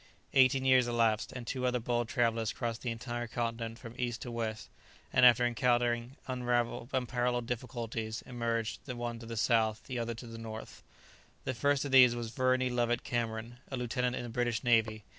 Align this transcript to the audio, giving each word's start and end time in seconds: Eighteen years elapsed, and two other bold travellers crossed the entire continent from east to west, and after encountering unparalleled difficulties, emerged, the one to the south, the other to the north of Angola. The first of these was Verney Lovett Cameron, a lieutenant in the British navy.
Eighteen 0.33 0.65
years 0.65 0.87
elapsed, 0.87 1.31
and 1.31 1.45
two 1.45 1.63
other 1.67 1.79
bold 1.79 2.09
travellers 2.09 2.51
crossed 2.53 2.81
the 2.81 2.89
entire 2.89 3.27
continent 3.27 3.77
from 3.77 3.93
east 3.99 4.23
to 4.23 4.31
west, 4.31 4.67
and 5.13 5.27
after 5.27 5.45
encountering 5.45 6.15
unparalleled 6.27 7.45
difficulties, 7.45 8.23
emerged, 8.25 8.79
the 8.85 8.95
one 8.95 9.19
to 9.19 9.27
the 9.27 9.37
south, 9.37 9.83
the 9.85 9.99
other 9.99 10.15
to 10.15 10.25
the 10.25 10.39
north 10.39 10.79
of 10.79 10.85
Angola. 10.87 11.37
The 11.43 11.53
first 11.53 11.85
of 11.85 11.91
these 11.91 12.15
was 12.15 12.31
Verney 12.31 12.71
Lovett 12.71 13.03
Cameron, 13.03 13.59
a 13.69 13.77
lieutenant 13.77 14.15
in 14.15 14.23
the 14.23 14.29
British 14.29 14.63
navy. 14.63 15.03